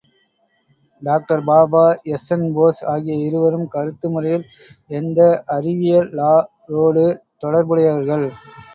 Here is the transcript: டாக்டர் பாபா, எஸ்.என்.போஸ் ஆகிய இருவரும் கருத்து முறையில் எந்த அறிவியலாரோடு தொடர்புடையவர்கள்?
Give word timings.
டாக்டர் 1.01 1.43
பாபா, 1.49 1.83
எஸ்.என்.போஸ் 2.13 2.81
ஆகிய 2.93 3.17
இருவரும் 3.27 3.67
கருத்து 3.67 4.09
முறையில் 4.09 4.47
எந்த 4.93 5.19
அறிவியலாரோடு 5.55 7.05
தொடர்புடையவர்கள்? 7.43 8.27